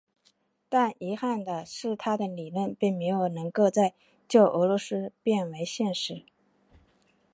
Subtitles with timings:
[0.67, 3.93] 但遗憾的是他的理论并没有能够在
[4.27, 6.23] 旧俄罗斯变为现实。